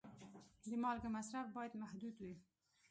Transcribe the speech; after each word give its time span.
د 0.69 0.71
مالګې 0.83 1.09
مصرف 1.17 1.47
باید 1.55 1.73
محدود 1.81 2.15
وي. 2.23 2.35